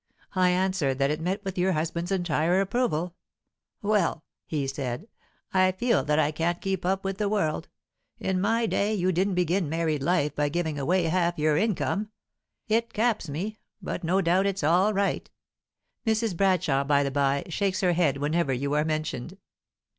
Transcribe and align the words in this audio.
I 0.33 0.49
answered 0.49 0.97
that 0.97 1.11
it 1.11 1.21
met 1.21 1.45
with 1.45 1.59
your 1.59 1.73
husband's 1.73 2.11
entire 2.11 2.59
approval. 2.59 3.13
'Well,' 3.83 4.23
he 4.47 4.65
said, 4.65 5.07
'I 5.53 5.73
feel 5.73 6.03
that 6.03 6.17
I 6.17 6.31
can't 6.31 6.59
keep 6.59 6.87
up 6.87 7.05
with 7.05 7.19
the 7.19 7.29
world; 7.29 7.69
in 8.19 8.41
my 8.41 8.65
day, 8.65 8.95
you 8.95 9.11
didn't 9.11 9.35
begin 9.35 9.69
married 9.69 10.01
life 10.01 10.33
by 10.35 10.49
giving 10.49 10.79
away 10.79 11.03
half 11.03 11.37
your 11.37 11.55
income. 11.55 12.09
It 12.67 12.93
caps 12.93 13.29
me, 13.29 13.59
but 13.79 14.03
no 14.03 14.21
doubt 14.21 14.47
it's 14.47 14.63
all 14.63 14.91
right.' 14.91 15.29
Mrs. 16.07 16.35
Bradshaw 16.35 16.83
by 16.83 17.03
the 17.03 17.11
bye, 17.11 17.43
shakes 17.49 17.81
her 17.81 17.93
head 17.93 18.17
whenever 18.17 18.51
you 18.53 18.73
are 18.73 18.83
mentioned. 18.83 19.37